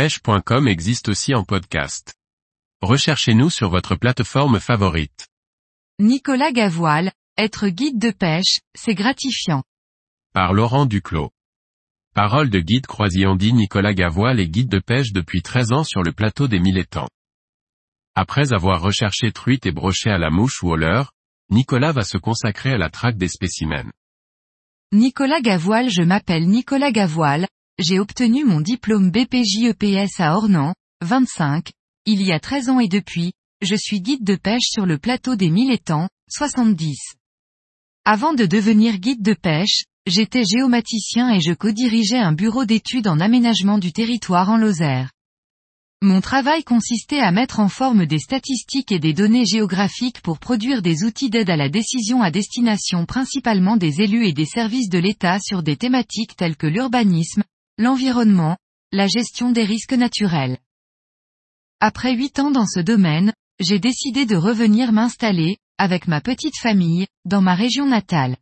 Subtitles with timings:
[0.00, 2.14] pêche.com existe aussi en podcast.
[2.80, 5.28] Recherchez-nous sur votre plateforme favorite.
[5.98, 9.62] Nicolas Gavoil, être guide de pêche, c'est gratifiant.
[10.32, 11.32] Par Laurent Duclos.
[12.14, 16.02] Parole de guide croisillon dit Nicolas Gavoil est guide de pêche depuis 13 ans sur
[16.02, 17.10] le plateau des mille étangs.
[18.14, 21.12] Après avoir recherché truites et brochets à la mouche ou au leurre,
[21.50, 23.92] Nicolas va se consacrer à la traque des spécimens.
[24.92, 27.46] Nicolas Gavoil Je m'appelle Nicolas Gavoil,
[27.80, 31.70] j'ai obtenu mon diplôme BPJEPS à Ornans, 25,
[32.04, 33.32] il y a 13 ans et depuis,
[33.62, 37.14] je suis guide de pêche sur le plateau des mille étangs, 70.
[38.04, 43.18] Avant de devenir guide de pêche, j'étais géomaticien et je co-dirigeais un bureau d'études en
[43.18, 45.10] aménagement du territoire en Lozère.
[46.02, 50.82] Mon travail consistait à mettre en forme des statistiques et des données géographiques pour produire
[50.82, 54.98] des outils d'aide à la décision à destination principalement des élus et des services de
[54.98, 57.42] l'État sur des thématiques telles que l'urbanisme,
[57.80, 58.58] l'environnement,
[58.92, 60.58] la gestion des risques naturels.
[61.80, 67.06] Après huit ans dans ce domaine, j'ai décidé de revenir m'installer, avec ma petite famille,
[67.24, 68.36] dans ma région natale.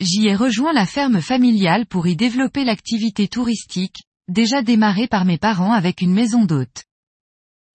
[0.00, 5.36] J'y ai rejoint la ferme familiale pour y développer l'activité touristique, déjà démarré par mes
[5.36, 6.84] parents avec une maison d'hôte.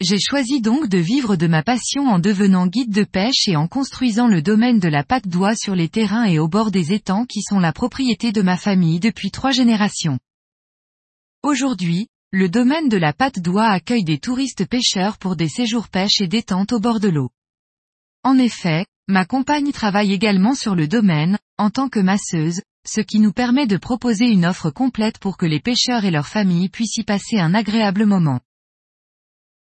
[0.02, 3.68] J'ai choisi donc de vivre de ma passion en devenant guide de pêche et en
[3.68, 7.26] construisant le domaine de la patte d'oie sur les terrains et au bord des étangs
[7.26, 10.18] qui sont la propriété de ma famille depuis trois générations.
[11.44, 16.22] Aujourd'hui, le domaine de la patte d'oie accueille des touristes pêcheurs pour des séjours pêche
[16.22, 17.32] et détente au bord de l'eau.
[18.24, 23.20] En effet, ma compagne travaille également sur le domaine, en tant que masseuse, ce qui
[23.20, 26.96] nous permet de proposer une offre complète pour que les pêcheurs et leurs familles puissent
[26.96, 28.40] y passer un agréable moment.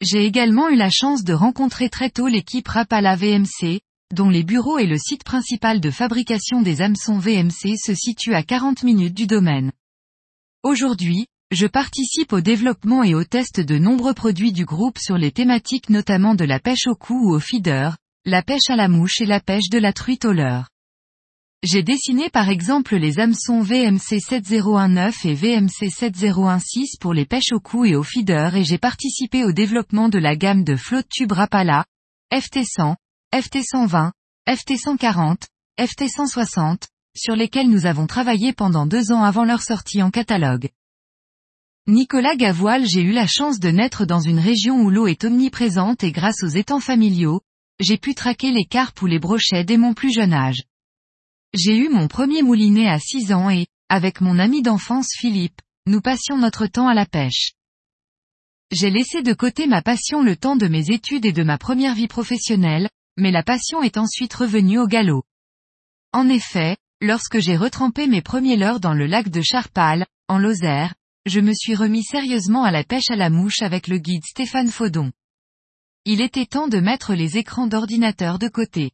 [0.01, 3.81] J'ai également eu la chance de rencontrer très tôt l'équipe Rapala VMC,
[4.13, 8.43] dont les bureaux et le site principal de fabrication des hameçons VMC se situent à
[8.43, 9.71] 40 minutes du domaine.
[10.61, 15.31] Aujourd'hui, je participe au développement et au test de nombreux produits du groupe sur les
[15.31, 19.19] thématiques notamment de la pêche au cou ou au feeder, la pêche à la mouche
[19.19, 20.69] et la pêche de la truite au leurre.
[21.61, 27.59] J'ai dessiné par exemple les hameçons VMC 7019 et VMC 7016 pour les pêches au
[27.59, 31.33] cou et au feeder et j'ai participé au développement de la gamme de flotte tube
[31.33, 31.83] Rapala,
[32.33, 32.95] FT100,
[33.35, 34.11] FT120,
[34.47, 35.41] FT140,
[35.77, 36.83] FT160,
[37.15, 40.69] sur lesquels nous avons travaillé pendant deux ans avant leur sortie en catalogue.
[41.87, 46.03] Nicolas Gavoil J'ai eu la chance de naître dans une région où l'eau est omniprésente
[46.03, 47.41] et grâce aux étangs familiaux,
[47.79, 50.61] j'ai pu traquer les carpes ou les brochets dès mon plus jeune âge.
[51.55, 56.01] J'ai eu mon premier moulinet à 6 ans et, avec mon ami d'enfance Philippe, nous
[56.01, 57.53] passions notre temps à la pêche.
[58.69, 61.95] J'ai laissé de côté ma passion le temps de mes études et de ma première
[61.95, 65.23] vie professionnelle, mais la passion est ensuite revenue au galop.
[66.13, 70.93] En effet, lorsque j'ai retrempé mes premiers leurres dans le lac de Charpal, en Lozère,
[71.25, 74.69] je me suis remis sérieusement à la pêche à la mouche avec le guide Stéphane
[74.69, 75.11] Faudon.
[76.05, 78.91] Il était temps de mettre les écrans d'ordinateur de côté.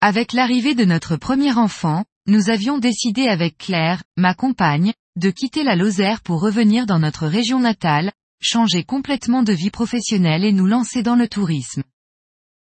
[0.00, 5.64] Avec l'arrivée de notre premier enfant, nous avions décidé avec Claire, ma compagne, de quitter
[5.64, 10.66] la Lozère pour revenir dans notre région natale, changer complètement de vie professionnelle et nous
[10.66, 11.82] lancer dans le tourisme.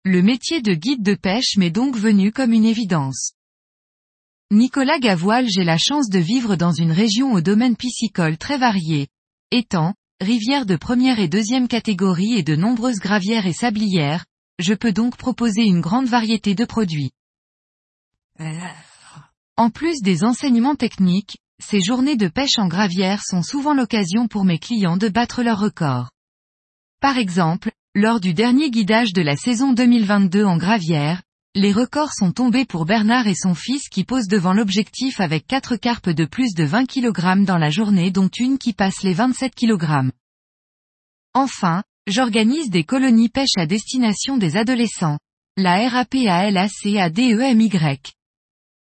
[0.06, 3.34] Le métier de guide de pêche m'est donc venu comme une évidence.
[4.52, 9.10] Nicolas Gavoil J'ai la chance de vivre dans une région au domaine piscicole très varié.
[9.52, 14.24] Étangs, rivières de première et deuxième catégorie et de nombreuses gravières et sablières,
[14.58, 17.12] je peux donc proposer une grande variété de produits.
[19.58, 24.46] En plus des enseignements techniques, ces journées de pêche en gravière sont souvent l'occasion pour
[24.46, 26.10] mes clients de battre leur record.
[27.02, 31.22] Par exemple, lors du dernier guidage de la saison 2022 en gravière,
[31.58, 35.76] les records sont tombés pour Bernard et son fils qui posent devant l'objectif avec 4
[35.76, 39.56] carpes de plus de 20 kg dans la journée dont une qui passe les 27
[39.56, 40.12] kg.
[41.34, 45.18] Enfin, j'organise des colonies pêche à destination des adolescents.
[45.58, 47.72] La RAPALACADEMY.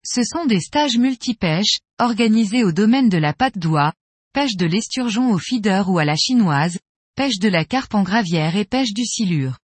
[0.05, 3.93] Ce sont des stages multipêche, organisés au domaine de la patte d'oie,
[4.33, 6.81] pêche de l'esturgeon au feeder ou à la chinoise,
[7.15, 9.59] pêche de la carpe en gravière et pêche du silure.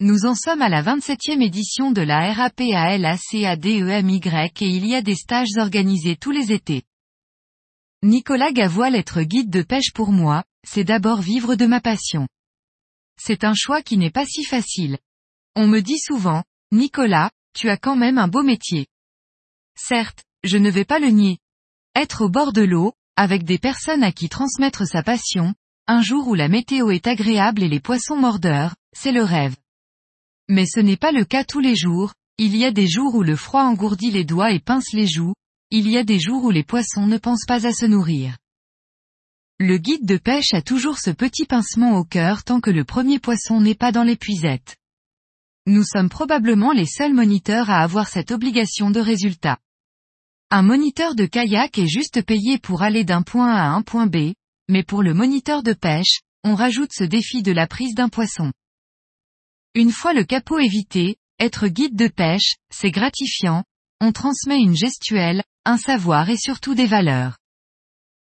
[0.00, 4.20] Nous en sommes à la 27e édition de la RAPALACADEMY
[4.60, 6.84] et il y a des stages organisés tous les étés.
[8.04, 12.28] Nicolas Gavoil être guide de pêche pour moi, c'est d'abord vivre de ma passion.
[13.20, 14.98] C'est un choix qui n'est pas si facile.
[15.56, 18.86] On me dit souvent, Nicolas, tu as quand même un beau métier.
[19.76, 21.38] Certes, je ne vais pas le nier.
[21.96, 25.56] Être au bord de l'eau, avec des personnes à qui transmettre sa passion,
[25.88, 29.56] un jour où la météo est agréable et les poissons mordeurs, c'est le rêve.
[30.48, 33.22] Mais ce n'est pas le cas tous les jours, il y a des jours où
[33.22, 35.34] le froid engourdit les doigts et pince les joues,
[35.70, 38.36] il y a des jours où les poissons ne pensent pas à se nourrir.
[39.58, 43.18] Le guide de pêche a toujours ce petit pincement au cœur tant que le premier
[43.18, 44.76] poisson n'est pas dans l'épuisette.
[45.66, 49.58] Nous sommes probablement les seuls moniteurs à avoir cette obligation de résultat.
[50.50, 54.06] Un moniteur de kayak est juste payé pour aller d'un point A à un point
[54.06, 54.32] B,
[54.70, 58.52] mais pour le moniteur de pêche, on rajoute ce défi de la prise d'un poisson.
[59.78, 63.62] Une fois le capot évité, être guide de pêche, c'est gratifiant,
[64.00, 67.38] on transmet une gestuelle, un savoir et surtout des valeurs.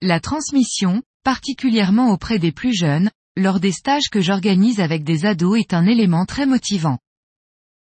[0.01, 5.61] La transmission, particulièrement auprès des plus jeunes, lors des stages que j'organise avec des ados
[5.61, 6.99] est un élément très motivant.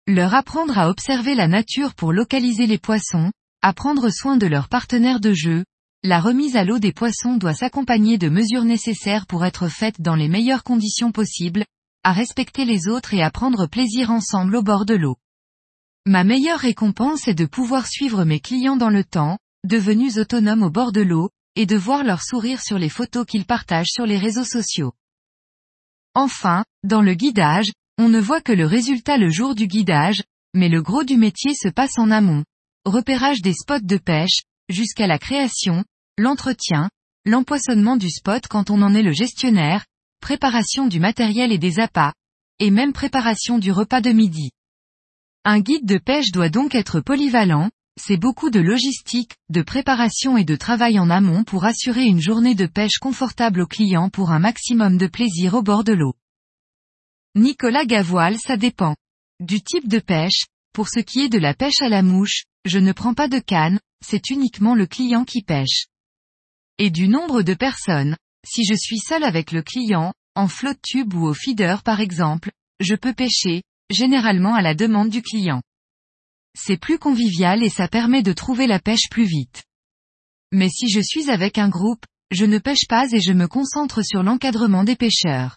[0.09, 3.31] Leur apprendre à observer la nature pour localiser les poissons,
[3.63, 5.65] à prendre soin de leurs partenaires de jeu,
[6.03, 10.17] la remise à l'eau des poissons doit s'accompagner de mesures nécessaires pour être faites dans
[10.17, 11.65] les meilleures conditions possibles,
[12.05, 15.17] à respecter les autres et à prendre plaisir ensemble au bord de l'eau.
[16.07, 20.71] Ma meilleure récompense est de pouvoir suivre mes clients dans le temps, devenus autonomes au
[20.71, 24.19] bord de l'eau, et de voir leur sourire sur les photos qu'ils partagent sur les
[24.19, 24.93] réseaux sociaux.
[26.15, 30.23] Enfin, dans le guidage, on ne voit que le résultat le jour du guidage,
[30.55, 32.45] mais le gros du métier se passe en amont.
[32.85, 35.85] Repérage des spots de pêche, jusqu'à la création,
[36.19, 36.91] l'entretien,
[37.25, 39.85] l'empoisonnement du spot quand on en est le gestionnaire,
[40.23, 42.15] préparation du matériel et des appâts,
[42.61, 44.53] et même préparation du repas de midi.
[45.45, 47.71] Un guide de pêche doit donc être polyvalent,
[48.01, 52.55] c'est beaucoup de logistique, de préparation et de travail en amont pour assurer une journée
[52.55, 56.15] de pêche confortable aux clients pour un maximum de plaisir au bord de l'eau.
[57.35, 58.95] Nicolas Gavoile ça dépend.
[59.41, 62.79] Du type de pêche, pour ce qui est de la pêche à la mouche, je
[62.79, 65.87] ne prends pas de canne, c'est uniquement le client qui pêche.
[66.79, 68.17] Et du nombre de personnes,
[68.47, 72.51] si je suis seul avec le client, en flotte tube ou au feeder par exemple,
[72.81, 75.63] je peux pêcher, généralement à la demande du client.
[76.59, 79.65] C'est plus convivial et ça permet de trouver la pêche plus vite.
[80.53, 84.03] Mais si je suis avec un groupe, je ne pêche pas et je me concentre
[84.03, 85.57] sur l'encadrement des pêcheurs.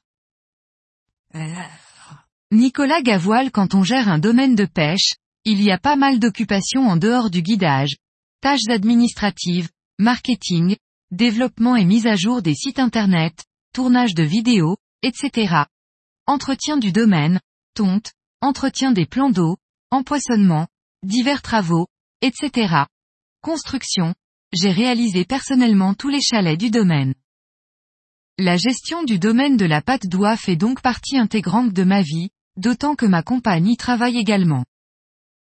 [2.51, 6.87] Nicolas Gavoile quand on gère un domaine de pêche, il y a pas mal d'occupations
[6.87, 7.97] en dehors du guidage,
[8.41, 10.77] tâches administratives, marketing,
[11.15, 15.63] développement et mise à jour des sites internet, tournage de vidéos, etc.
[16.27, 17.39] Entretien du domaine,
[17.73, 19.57] tonte, entretien des plans d'eau,
[19.91, 20.67] empoisonnement,
[21.03, 21.87] divers travaux,
[22.21, 22.85] etc.
[23.41, 24.13] Construction,
[24.53, 27.13] j'ai réalisé personnellement tous les chalets du domaine.
[28.37, 32.29] La gestion du domaine de la pâte d'oie fait donc partie intégrante de ma vie,
[32.57, 34.65] d'autant que ma compagne y travaille également.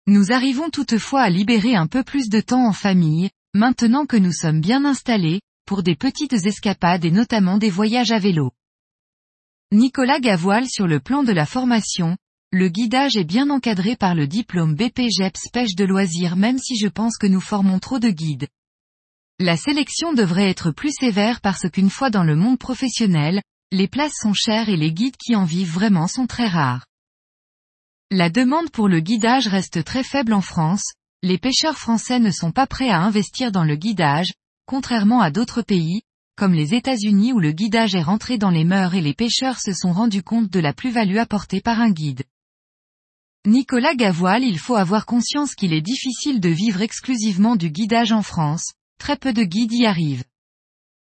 [0.05, 4.33] Nous arrivons toutefois à libérer un peu plus de temps en famille, maintenant que nous
[4.33, 8.51] sommes bien installés, pour des petites escapades et notamment des voyages à vélo.
[9.71, 12.17] Nicolas Gavoile sur le plan de la formation,
[12.51, 16.87] le guidage est bien encadré par le diplôme BPGEPS pêche de loisirs même si je
[16.87, 18.47] pense que nous formons trop de guides.
[19.39, 23.41] La sélection devrait être plus sévère parce qu'une fois dans le monde professionnel,
[23.71, 26.85] les places sont chères et les guides qui en vivent vraiment sont très rares.
[28.11, 32.51] La demande pour le guidage reste très faible en France, les pêcheurs français ne sont
[32.51, 34.31] pas prêts à investir dans le guidage,
[34.65, 36.01] contrairement à d'autres pays,
[36.35, 39.73] comme les États-Unis où le guidage est rentré dans les mœurs et les pêcheurs se
[39.73, 42.23] sont rendus compte de la plus-value apportée par un guide.
[43.45, 48.23] Nicolas Gavoile il faut avoir conscience qu'il est difficile de vivre exclusivement du guidage en
[48.23, 50.23] France, très peu de guides y arrivent.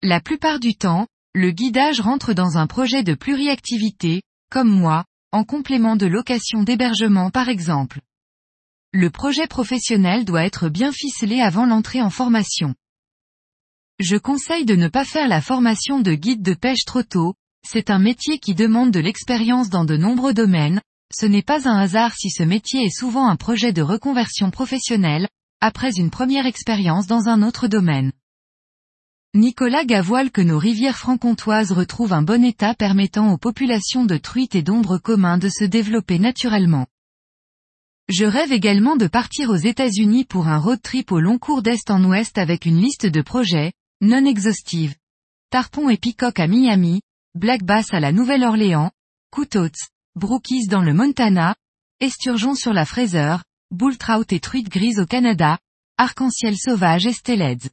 [0.02, 5.44] La plupart du temps, le guidage rentre dans un projet de pluriactivité, comme moi, en
[5.44, 8.00] complément de location d'hébergement par exemple.
[8.92, 12.74] Le projet professionnel doit être bien ficelé avant l'entrée en formation.
[14.00, 17.34] Je conseille de ne pas faire la formation de guide de pêche trop tôt,
[17.68, 20.80] c'est un métier qui demande de l'expérience dans de nombreux domaines,
[21.14, 25.28] ce n'est pas un hasard si ce métier est souvent un projet de reconversion professionnelle,
[25.60, 28.12] après une première expérience dans un autre domaine.
[29.34, 34.54] Nicolas Gavoile que nos rivières franc-comtoises retrouvent un bon état permettant aux populations de truites
[34.54, 36.86] et d'ombres communs de se développer naturellement.
[38.08, 41.90] Je rêve également de partir aux États-Unis pour un road trip au long cours d'est
[41.90, 44.94] en ouest avec une liste de projets, non exhaustive.
[45.50, 47.02] Tarpon et Peacock à Miami,
[47.34, 48.90] Black Bass à la Nouvelle-Orléans,
[49.30, 51.54] Coutotts, Brookies dans le Montana,
[52.00, 53.36] Esturgeon sur la Fraser,
[53.70, 55.58] Bull Trout et truite grise au Canada,
[55.98, 57.68] Arc-en-ciel sauvage et Stelleds.